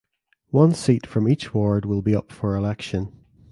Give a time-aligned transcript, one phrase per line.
[0.49, 3.13] One seat from each ward will be up for election.